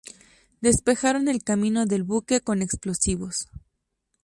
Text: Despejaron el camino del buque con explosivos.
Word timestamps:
Despejaron 0.61 1.27
el 1.27 1.43
camino 1.43 1.85
del 1.85 2.01
buque 2.01 2.41
con 2.41 2.63
explosivos. 2.63 3.47